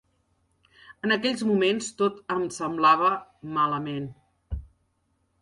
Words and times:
En 1.07 1.13
aquells 1.15 1.43
moments 1.49 1.89
tot 1.99 2.17
em 2.37 2.47
semblava 2.57 3.11
malament. 3.59 4.11